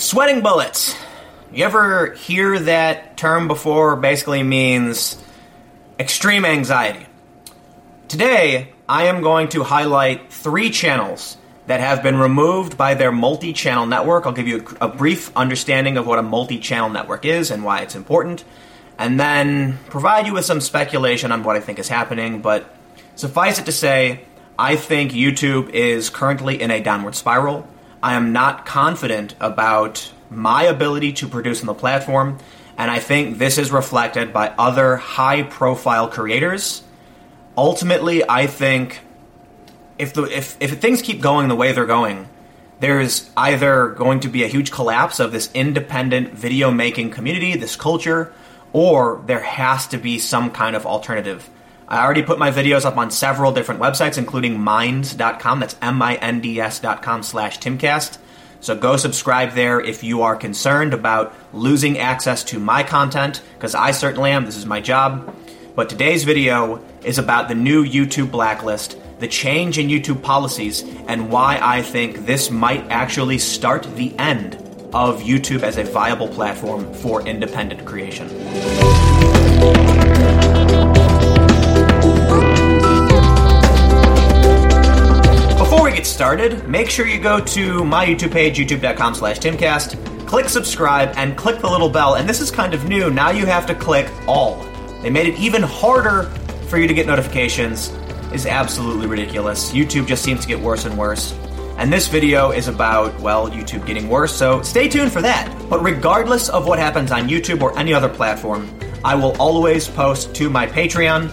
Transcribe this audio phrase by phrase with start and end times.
[0.00, 0.96] Sweating bullets.
[1.52, 3.96] You ever hear that term before?
[3.96, 5.22] Basically means
[5.98, 7.04] extreme anxiety.
[8.08, 11.36] Today, I am going to highlight three channels
[11.66, 14.24] that have been removed by their multi channel network.
[14.24, 17.62] I'll give you a, a brief understanding of what a multi channel network is and
[17.62, 18.42] why it's important,
[18.96, 22.40] and then provide you with some speculation on what I think is happening.
[22.40, 22.74] But
[23.16, 24.24] suffice it to say,
[24.58, 27.68] I think YouTube is currently in a downward spiral.
[28.02, 32.38] I am not confident about my ability to produce on the platform,
[32.78, 36.82] and I think this is reflected by other high profile creators.
[37.56, 39.00] Ultimately, I think
[39.98, 42.28] if the if, if things keep going the way they're going,
[42.80, 47.76] there's either going to be a huge collapse of this independent video making community, this
[47.76, 48.32] culture,
[48.72, 51.50] or there has to be some kind of alternative.
[51.90, 55.58] I already put my videos up on several different websites, including minds.com.
[55.58, 58.18] That's M-I-N-D-S.com slash Timcast.
[58.60, 63.74] So go subscribe there if you are concerned about losing access to my content, because
[63.74, 64.44] I certainly am.
[64.44, 65.34] This is my job.
[65.74, 71.28] But today's video is about the new YouTube blacklist, the change in YouTube policies, and
[71.28, 74.54] why I think this might actually start the end
[74.92, 78.28] of YouTube as a viable platform for independent creation.
[86.20, 91.34] Started, make sure you go to my YouTube page, youtube.com slash timcast, click subscribe, and
[91.34, 92.16] click the little bell.
[92.16, 93.08] And this is kind of new.
[93.08, 94.62] Now you have to click all.
[95.00, 96.24] They made it even harder
[96.68, 97.88] for you to get notifications.
[98.34, 99.72] Is absolutely ridiculous.
[99.72, 101.32] YouTube just seems to get worse and worse.
[101.78, 105.50] And this video is about, well, YouTube getting worse, so stay tuned for that.
[105.70, 108.68] But regardless of what happens on YouTube or any other platform,
[109.02, 111.32] I will always post to my Patreon,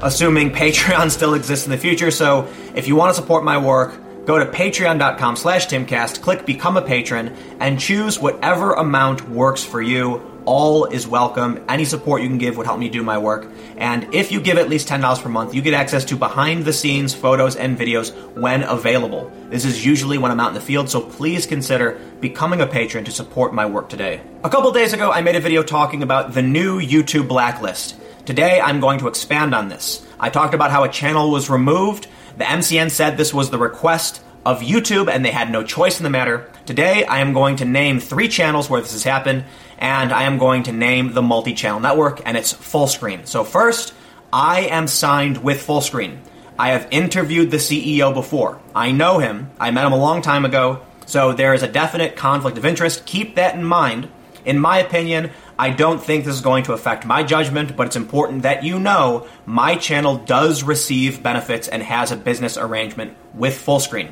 [0.00, 2.10] assuming Patreon still exists in the future.
[2.10, 6.76] So if you want to support my work, go to patreon.com slash timcast, click become
[6.76, 10.22] a patron, and choose whatever amount works for you.
[10.44, 11.64] All is welcome.
[11.68, 13.48] Any support you can give would help me do my work.
[13.76, 16.72] And if you give at least $10 per month, you get access to behind the
[16.72, 19.30] scenes photos and videos when available.
[19.50, 23.04] This is usually when I'm out in the field, so please consider becoming a patron
[23.04, 24.20] to support my work today.
[24.42, 27.96] A couple days ago, I made a video talking about the new YouTube blacklist.
[28.26, 30.04] Today, I'm going to expand on this.
[30.18, 32.08] I talked about how a channel was removed.
[32.38, 36.04] The MCN said this was the request of YouTube and they had no choice in
[36.04, 36.50] the matter.
[36.66, 39.44] Today, I am going to name three channels where this has happened,
[39.78, 43.26] and I am going to name the multi channel network, and it's Fullscreen.
[43.26, 43.94] So, first,
[44.32, 46.18] I am signed with Fullscreen.
[46.58, 48.60] I have interviewed the CEO before.
[48.74, 52.16] I know him, I met him a long time ago, so there is a definite
[52.16, 53.06] conflict of interest.
[53.06, 54.08] Keep that in mind.
[54.44, 55.30] In my opinion,
[55.62, 58.80] I don't think this is going to affect my judgment, but it's important that you
[58.80, 64.10] know my channel does receive benefits and has a business arrangement with Fullscreen.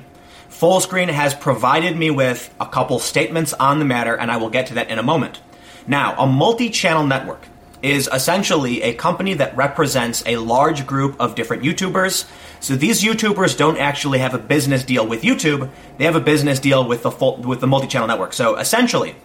[0.48, 4.68] Fullscreen has provided me with a couple statements on the matter, and I will get
[4.68, 5.40] to that in a moment.
[5.88, 7.44] Now, a multi channel network
[7.82, 12.30] is essentially a company that represents a large group of different YouTubers.
[12.60, 15.68] So these YouTubers don't actually have a business deal with YouTube;
[15.98, 18.34] they have a business deal with the full, with the multi-channel network.
[18.34, 19.16] So essentially,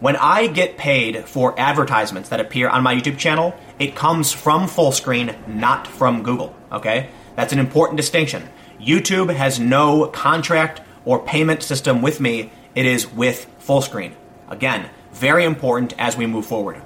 [0.00, 4.66] when I get paid for advertisements that appear on my YouTube channel, it comes from
[4.66, 6.54] Fullscreen, not from Google.
[6.72, 8.48] Okay, that's an important distinction.
[8.80, 14.12] YouTube has no contract or payment system with me; it is with Fullscreen.
[14.48, 16.82] Again, very important as we move forward.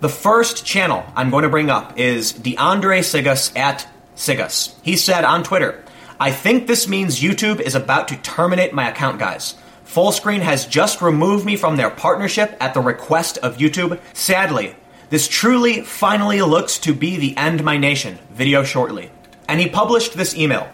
[0.00, 3.86] The first channel I'm going to bring up is DeAndre Sigas at
[4.16, 4.74] Sigas.
[4.82, 5.84] He said on Twitter,
[6.18, 9.56] I think this means YouTube is about to terminate my account, guys.
[9.92, 14.00] Fullscreen has just removed me from their partnership at the request of YouTube.
[14.14, 14.74] Sadly,
[15.10, 18.18] this truly finally looks to be the end my nation.
[18.30, 19.10] Video shortly.
[19.50, 20.66] And he published this email.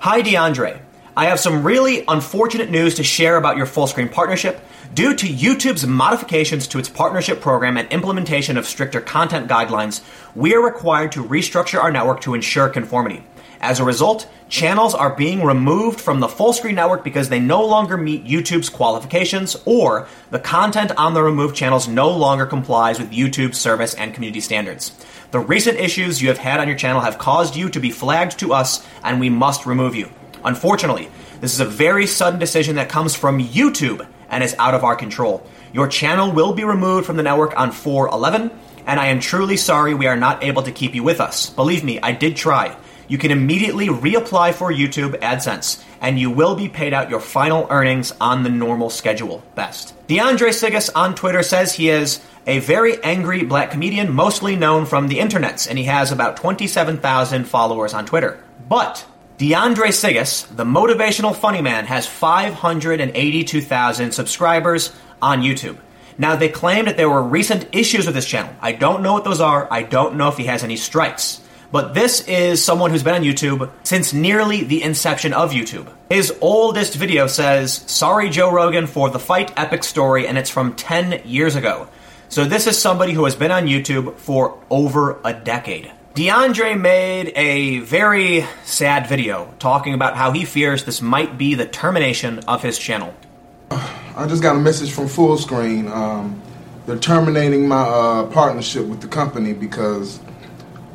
[0.00, 0.80] Hi DeAndre,
[1.16, 4.60] I have some really unfortunate news to share about your Fullscreen partnership.
[4.92, 10.02] Due to YouTube's modifications to its partnership program and implementation of stricter content guidelines,
[10.34, 13.22] we are required to restructure our network to ensure conformity.
[13.64, 17.96] As a result, channels are being removed from the Fullscreen network because they no longer
[17.96, 23.56] meet YouTube's qualifications or the content on the removed channels no longer complies with YouTube's
[23.56, 24.92] service and community standards.
[25.30, 28.38] The recent issues you have had on your channel have caused you to be flagged
[28.40, 30.10] to us and we must remove you.
[30.44, 31.08] Unfortunately,
[31.40, 34.94] this is a very sudden decision that comes from YouTube and is out of our
[34.94, 35.42] control.
[35.72, 38.50] Your channel will be removed from the network on 411,
[38.86, 41.48] and I am truly sorry we are not able to keep you with us.
[41.48, 42.76] Believe me, I did try.
[43.08, 47.66] You can immediately reapply for YouTube AdSense, and you will be paid out your final
[47.70, 49.42] earnings on the normal schedule.
[49.54, 49.94] Best.
[50.08, 55.08] DeAndre Sigas on Twitter says he is a very angry black comedian, mostly known from
[55.08, 58.42] the internets, and he has about 27,000 followers on Twitter.
[58.68, 59.06] But
[59.38, 65.78] DeAndre Sigas, the motivational funny man, has 582,000 subscribers on YouTube.
[66.16, 68.54] Now, they claim that there were recent issues with his channel.
[68.60, 69.66] I don't know what those are.
[69.70, 71.40] I don't know if he has any strikes.
[71.74, 75.92] But this is someone who's been on YouTube since nearly the inception of YouTube.
[76.08, 80.76] His oldest video says, Sorry, Joe Rogan, for the fight epic story, and it's from
[80.76, 81.88] 10 years ago.
[82.28, 85.90] So this is somebody who has been on YouTube for over a decade.
[86.14, 91.66] DeAndre made a very sad video talking about how he fears this might be the
[91.66, 93.12] termination of his channel.
[93.70, 95.90] I just got a message from Fullscreen.
[95.90, 96.40] Um,
[96.86, 100.20] they're terminating my uh, partnership with the company because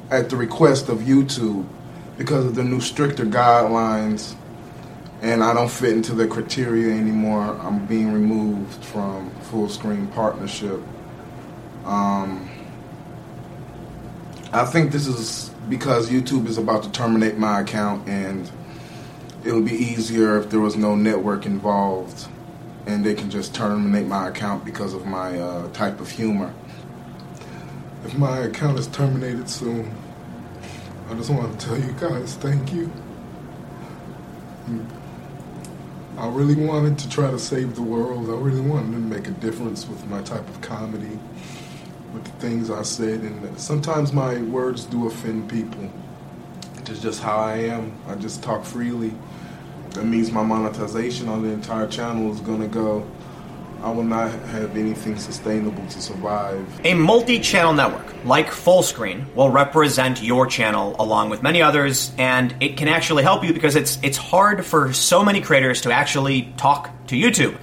[0.10, 1.68] at the request of YouTube
[2.18, 4.36] because of the new stricter guidelines
[5.22, 7.58] and I don't fit into the criteria anymore.
[7.62, 10.82] I'm being removed from Fullscreen partnership.
[11.86, 12.50] Um,
[14.52, 18.50] I think this is because YouTube is about to terminate my account and
[19.44, 22.28] it would be easier if there was no network involved
[22.86, 26.54] and they can just terminate my account because of my uh, type of humor.
[28.18, 29.96] My account is terminated soon,
[31.10, 32.92] I just want to tell you guys thank you.
[36.18, 38.30] I really wanted to try to save the world.
[38.30, 41.18] I really wanted to make a difference with my type of comedy,
[42.14, 45.90] with the things I said, and sometimes my words do offend people.
[46.86, 47.92] It's just how I am.
[48.08, 49.14] I just talk freely.
[49.92, 53.08] That means my monetization on the entire channel is going to go
[53.82, 56.66] I will not have anything sustainable to survive.
[56.84, 62.54] A multi channel network like Fullscreen will represent your channel along with many others, and
[62.60, 66.54] it can actually help you because it's, it's hard for so many creators to actually
[66.58, 67.58] talk to YouTube.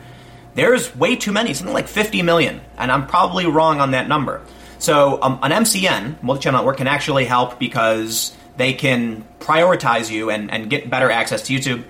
[0.54, 4.40] There's way too many, something like 50 million, and I'm probably wrong on that number.
[4.78, 10.30] So, um, an MCN, multi channel network, can actually help because they can prioritize you
[10.30, 11.84] and, and get better access to YouTube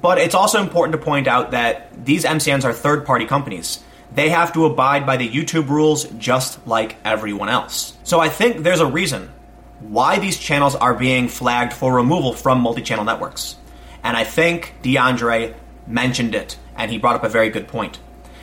[0.00, 3.80] but it's also important to point out that these MCNs are third party companies.
[4.12, 7.96] They have to abide by the YouTube rules just like everyone else.
[8.02, 9.30] So I think there's a reason
[9.80, 13.56] why these channels are being flagged for removal from multi channel networks.
[14.02, 15.54] And I think DeAndre
[15.86, 17.98] mentioned it, and he brought up a very good point.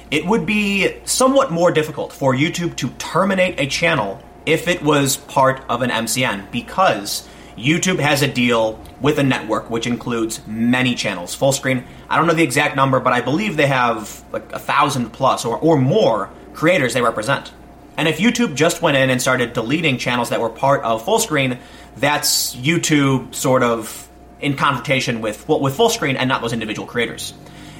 [0.10, 5.18] It would be somewhat more difficult for YouTube to terminate a channel if it was
[5.18, 7.28] part of an MCN because
[7.58, 11.36] YouTube has a deal with a network which includes many channels.
[11.36, 15.10] Fullscreen, I don't know the exact number, but I believe they have like a thousand
[15.10, 17.52] plus or, or more creators they represent.
[17.98, 21.58] And if YouTube just went in and started deleting channels that were part of Fullscreen,
[21.98, 24.08] that's YouTube sort of
[24.40, 27.34] in confrontation with well, with Fullscreen and not those individual creators.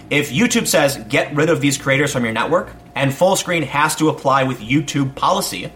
[0.10, 4.10] If YouTube says get rid of these creators from your network, and Fullscreen has to
[4.10, 5.72] apply with YouTube policy,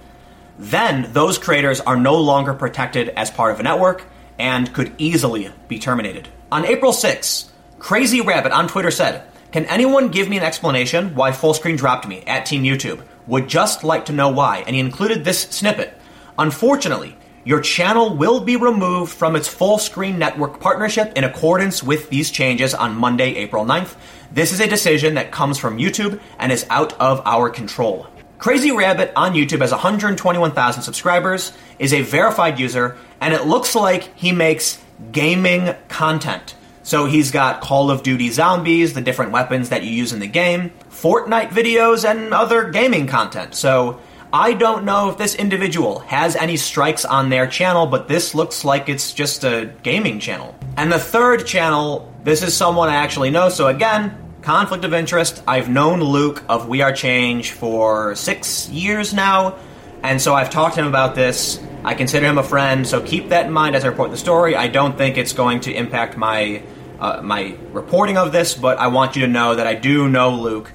[0.62, 4.06] then those creators are no longer protected as part of a network
[4.38, 6.28] and could easily be terminated.
[6.52, 11.32] On April 6, Crazy Rabbit on Twitter said, Can anyone give me an explanation why
[11.32, 13.02] Fullscreen dropped me at Team YouTube?
[13.26, 14.64] Would just like to know why.
[14.68, 15.98] And he included this snippet.
[16.38, 22.30] Unfortunately, your channel will be removed from its Fullscreen network partnership in accordance with these
[22.30, 23.96] changes on Monday, April 9th.
[24.32, 28.06] This is a decision that comes from YouTube and is out of our control.
[28.42, 34.10] Crazy Rabbit on YouTube has 121,000 subscribers, is a verified user, and it looks like
[34.18, 36.56] he makes gaming content.
[36.82, 40.26] So he's got Call of Duty Zombies, the different weapons that you use in the
[40.26, 43.54] game, Fortnite videos, and other gaming content.
[43.54, 44.00] So
[44.34, 48.66] I don't know if this individual has any strikes on their channel, but this looks
[48.66, 50.56] like it's just a gaming channel.
[50.78, 55.44] And the third channel, this is someone I actually know, so again, conflict of interest.
[55.48, 59.58] I've known Luke of We Are Change for six years now,
[60.04, 61.60] and so I've talked to him about this.
[61.84, 64.56] I consider him a friend, so keep that in mind as I report the story.
[64.56, 66.64] I don't think it's going to impact my
[67.00, 70.36] uh, my reporting of this, but I want you to know that I do know
[70.36, 70.72] Luke.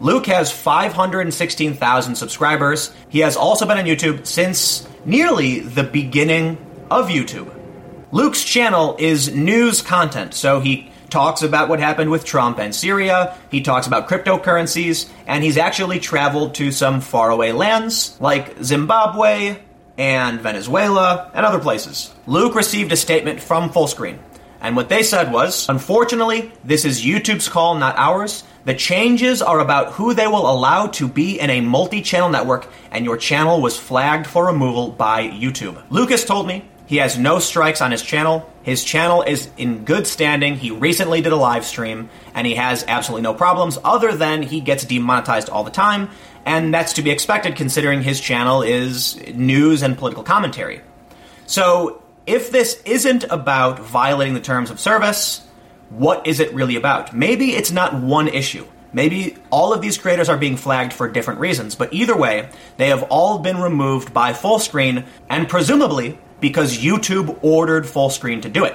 [0.00, 2.92] Luke has 516,000 subscribers.
[3.08, 6.58] He has also been on YouTube since nearly the beginning
[6.90, 7.54] of YouTube.
[8.10, 13.36] Luke's channel is news content, so he talks about what happened with Trump and Syria.
[13.50, 19.58] He talks about cryptocurrencies, and he's actually traveled to some faraway lands like Zimbabwe
[19.98, 22.12] and Venezuela and other places.
[22.26, 24.18] Luke received a statement from Fullscreen,
[24.60, 28.44] and what they said was Unfortunately, this is YouTube's call, not ours.
[28.64, 32.68] The changes are about who they will allow to be in a multi channel network,
[32.90, 35.82] and your channel was flagged for removal by YouTube.
[35.90, 38.50] Lucas told me he has no strikes on his channel.
[38.64, 40.56] His channel is in good standing.
[40.56, 44.60] He recently did a live stream, and he has absolutely no problems, other than he
[44.60, 46.10] gets demonetized all the time,
[46.44, 50.80] and that's to be expected considering his channel is news and political commentary.
[51.46, 55.46] So, if this isn't about violating the terms of service,
[55.90, 57.14] what is it really about?
[57.14, 58.66] Maybe it's not one issue.
[58.92, 62.88] Maybe all of these creators are being flagged for different reasons, but either way, they
[62.88, 68.74] have all been removed by Fullscreen, and presumably because YouTube ordered Fullscreen to do it.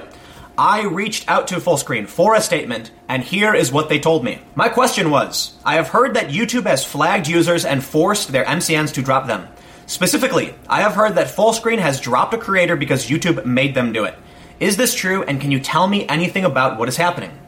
[0.58, 4.40] I reached out to Fullscreen for a statement, and here is what they told me.
[4.54, 8.94] My question was I have heard that YouTube has flagged users and forced their MCNs
[8.94, 9.48] to drop them.
[9.86, 14.04] Specifically, I have heard that Fullscreen has dropped a creator because YouTube made them do
[14.04, 14.14] it.
[14.58, 17.38] Is this true, and can you tell me anything about what is happening?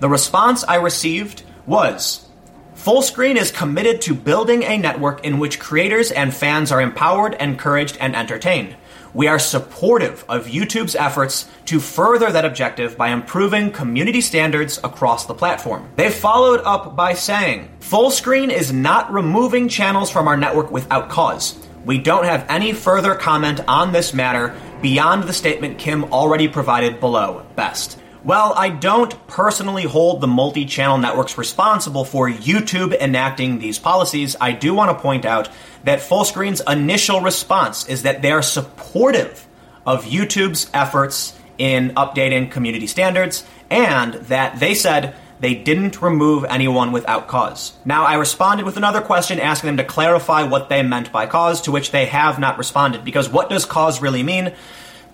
[0.00, 2.26] The response I received was
[2.74, 7.96] Fullscreen is committed to building a network in which creators and fans are empowered, encouraged,
[8.00, 8.76] and entertained.
[9.14, 15.26] We are supportive of YouTube's efforts to further that objective by improving community standards across
[15.26, 15.88] the platform.
[15.94, 21.56] They followed up by saying, Fullscreen is not removing channels from our network without cause.
[21.84, 24.52] We don't have any further comment on this matter
[24.82, 27.46] beyond the statement Kim already provided below.
[27.54, 28.00] Best.
[28.24, 34.34] Well, I don't personally hold the multi channel networks responsible for YouTube enacting these policies.
[34.40, 35.50] I do want to point out
[35.84, 39.46] that Fullscreen's initial response is that they are supportive
[39.84, 46.92] of YouTube's efforts in updating community standards and that they said they didn't remove anyone
[46.92, 47.74] without cause.
[47.84, 51.60] Now, I responded with another question asking them to clarify what they meant by cause,
[51.62, 54.54] to which they have not responded, because what does cause really mean?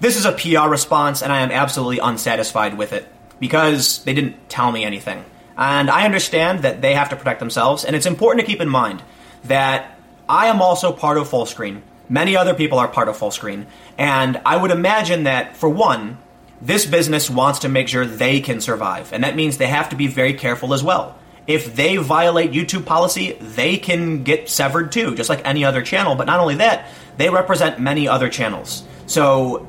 [0.01, 3.07] This is a PR response, and I am absolutely unsatisfied with it,
[3.39, 5.25] because they didn't tell me anything.
[5.57, 8.69] And I understand that they have to protect themselves, and it's important to keep in
[8.69, 9.03] mind
[9.45, 11.83] that I am also part of Fullscreen.
[12.09, 13.67] Many other people are part of Fullscreen.
[13.99, 16.19] And I would imagine that, for one,
[16.63, 19.13] this business wants to make sure they can survive.
[19.13, 21.19] And that means they have to be very careful as well.
[21.47, 26.15] If they violate YouTube policy, they can get severed too, just like any other channel.
[26.15, 28.83] But not only that, they represent many other channels.
[29.07, 29.67] So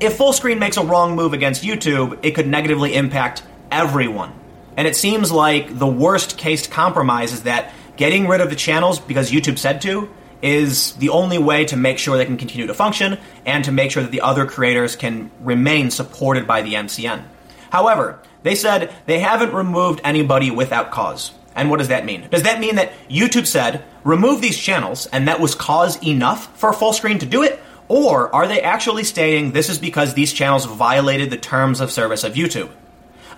[0.00, 4.32] if Fullscreen makes a wrong move against YouTube, it could negatively impact everyone.
[4.76, 8.98] And it seems like the worst case compromise is that getting rid of the channels
[8.98, 10.08] because YouTube said to
[10.40, 13.90] is the only way to make sure they can continue to function and to make
[13.90, 17.22] sure that the other creators can remain supported by the MCN.
[17.70, 21.32] However, they said they haven't removed anybody without cause.
[21.54, 22.26] And what does that mean?
[22.30, 26.72] Does that mean that YouTube said, remove these channels, and that was cause enough for
[26.72, 27.60] Fullscreen to do it?
[27.90, 32.22] Or are they actually stating this is because these channels violated the terms of service
[32.22, 32.70] of YouTube?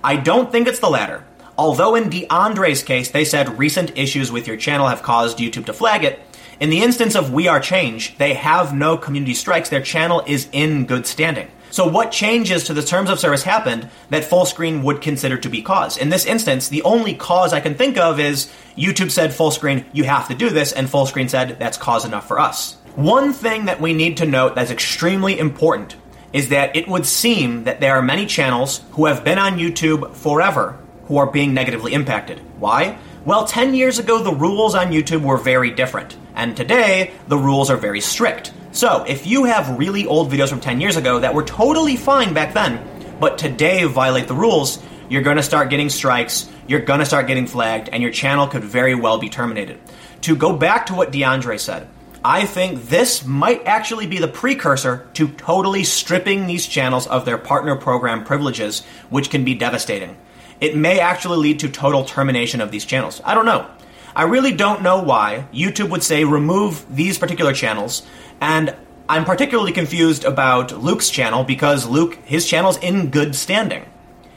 [0.05, 1.25] I don't think it's the latter.
[1.57, 5.73] Although in DeAndre's case, they said recent issues with your channel have caused YouTube to
[5.73, 6.21] flag it,
[6.61, 9.71] in the instance of We Are Change, they have no community strikes.
[9.71, 11.49] Their channel is in good standing.
[11.71, 15.63] So, what changes to the terms of service happened that Fullscreen would consider to be
[15.63, 15.97] cause?
[15.97, 20.05] In this instance, the only cause I can think of is YouTube said Fullscreen, you
[20.05, 22.77] have to do this, and Fullscreen said that's cause enough for us.
[22.97, 25.97] One thing that we need to note that's extremely important
[26.35, 30.15] is that it would seem that there are many channels who have been on YouTube
[30.15, 32.41] forever who are being negatively impacted.
[32.59, 32.99] Why?
[33.25, 37.71] Well, 10 years ago, the rules on YouTube were very different, and today, the rules
[37.71, 38.53] are very strict.
[38.73, 42.35] So, if you have really old videos from 10 years ago that were totally fine
[42.35, 42.87] back then,
[43.19, 47.89] but today violate the rules, you're gonna start getting strikes, you're gonna start getting flagged,
[47.89, 49.79] and your channel could very well be terminated.
[50.23, 51.89] To go back to what DeAndre said,
[52.25, 57.39] I think this might actually be the precursor to totally stripping these channels of their
[57.39, 60.17] partner program privileges, which can be devastating
[60.63, 63.21] it may actually lead to total termination of these channels.
[63.25, 63.69] I don't know.
[64.15, 68.07] I really don't know why YouTube would say remove these particular channels,
[68.41, 68.77] and
[69.09, 73.85] I'm particularly confused about Luke's channel because Luke, his channel's in good standing.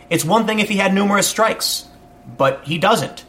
[0.09, 1.87] It's one thing if he had numerous strikes,
[2.37, 3.23] but he doesn't.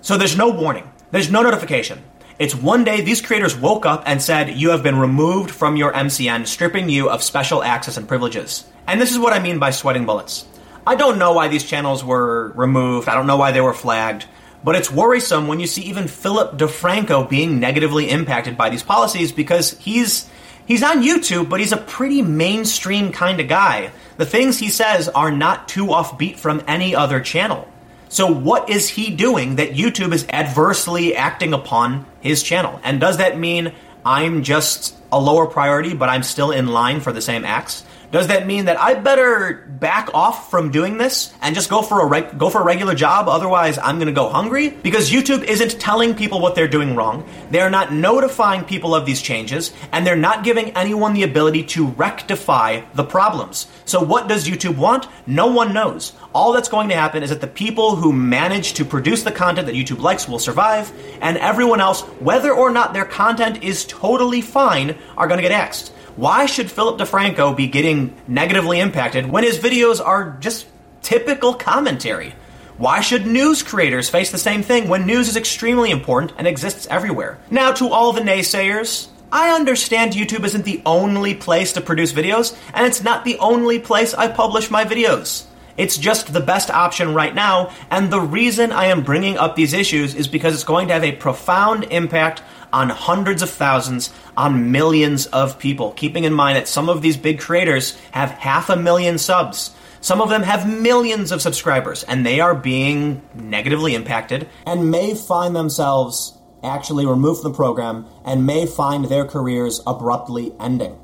[0.00, 2.02] So there's no warning, there's no notification.
[2.36, 5.92] It's one day these creators woke up and said, You have been removed from your
[5.92, 8.64] MCN, stripping you of special access and privileges.
[8.88, 10.44] And this is what I mean by sweating bullets.
[10.84, 13.08] I don't know why these channels were removed.
[13.08, 14.26] I don't know why they were flagged.
[14.64, 19.30] But it's worrisome when you see even Philip DeFranco being negatively impacted by these policies
[19.30, 20.28] because he's
[20.66, 23.92] he's on YouTube, but he's a pretty mainstream kind of guy.
[24.16, 27.68] The things he says are not too offbeat from any other channel.
[28.14, 32.78] So what is he doing that YouTube is adversely acting upon his channel?
[32.84, 33.72] And does that mean
[34.06, 37.84] I'm just a lower priority, but I'm still in line for the same acts?
[38.14, 42.14] Does that mean that I better back off from doing this and just go for
[42.14, 43.28] a go for a regular job?
[43.28, 47.28] Otherwise, I'm going to go hungry because YouTube isn't telling people what they're doing wrong.
[47.50, 51.88] They're not notifying people of these changes, and they're not giving anyone the ability to
[51.88, 53.66] rectify the problems.
[53.84, 55.08] So, what does YouTube want?
[55.26, 56.12] No one knows.
[56.32, 59.66] All that's going to happen is that the people who manage to produce the content
[59.66, 64.40] that YouTube likes will survive, and everyone else, whether or not their content is totally
[64.40, 65.92] fine, are going to get axed.
[66.16, 70.66] Why should Philip DeFranco be getting negatively impacted when his videos are just
[71.02, 72.34] typical commentary?
[72.76, 76.88] Why should news creators face the same thing when news is extremely important and exists
[76.90, 77.38] everywhere?
[77.50, 82.56] Now, to all the naysayers, I understand YouTube isn't the only place to produce videos,
[82.72, 85.46] and it's not the only place I publish my videos.
[85.76, 89.72] It's just the best option right now, and the reason I am bringing up these
[89.72, 92.42] issues is because it's going to have a profound impact
[92.74, 95.92] on hundreds of thousands, on millions of people.
[95.92, 99.70] Keeping in mind that some of these big creators have half a million subs.
[100.00, 105.14] Some of them have millions of subscribers, and they are being negatively impacted and may
[105.14, 110.98] find themselves actually removed from the program and may find their careers abruptly ending.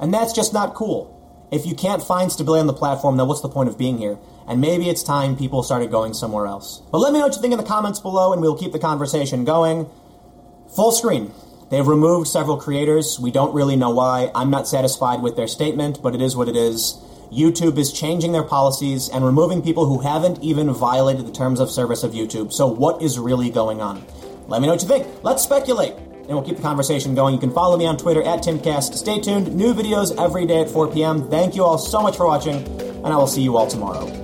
[0.00, 1.12] And that's just not cool.
[1.52, 4.18] If you can't find stability on the platform, then what's the point of being here?
[4.48, 6.82] And maybe it's time people started going somewhere else.
[6.90, 8.78] But let me know what you think in the comments below, and we'll keep the
[8.78, 9.86] conversation going.
[10.76, 11.30] Fullscreen.
[11.70, 13.20] They've removed several creators.
[13.20, 14.30] We don't really know why.
[14.34, 16.98] I'm not satisfied with their statement, but it is what it is.
[17.30, 21.70] YouTube is changing their policies and removing people who haven't even violated the terms of
[21.70, 22.52] service of YouTube.
[22.54, 24.02] So, what is really going on?
[24.48, 25.06] Let me know what you think.
[25.22, 25.94] Let's speculate.
[25.94, 27.34] And we'll keep the conversation going.
[27.34, 28.94] You can follow me on Twitter at Timcast.
[28.94, 29.54] Stay tuned.
[29.54, 31.28] New videos every day at 4 p.m.
[31.28, 34.21] Thank you all so much for watching, and I will see you all tomorrow.